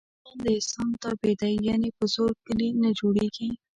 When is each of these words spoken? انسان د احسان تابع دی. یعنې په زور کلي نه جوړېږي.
انسان 0.27 0.37
د 0.43 0.45
احسان 0.57 0.87
تابع 1.01 1.31
دی. 1.41 1.53
یعنې 1.67 1.89
په 1.97 2.03
زور 2.13 2.31
کلي 2.45 2.69
نه 2.81 2.89
جوړېږي. 2.99 3.49